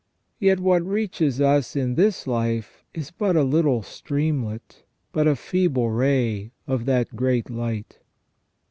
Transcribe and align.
Yet 0.39 0.59
what 0.59 0.81
reaches 0.83 1.39
us 1.39 1.75
in 1.75 1.93
this 1.93 2.25
life 2.25 2.83
is 2.91 3.11
but 3.11 3.35
a 3.35 3.43
little 3.43 3.83
streamlet, 3.83 4.81
but 5.11 5.27
a 5.27 5.35
feeble 5.35 5.91
ray 5.91 6.53
of 6.65 6.85
that 6.85 7.15
great 7.15 7.51
light." 7.51 7.99